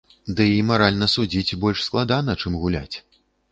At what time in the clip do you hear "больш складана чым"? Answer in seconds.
1.67-2.59